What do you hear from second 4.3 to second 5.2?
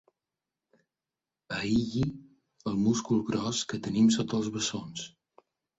els bessons.